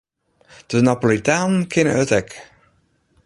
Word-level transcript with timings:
De 0.69 0.79
Napolitanen 0.87 1.61
kinne 1.73 1.93
it 2.03 2.11
ek. 2.19 2.29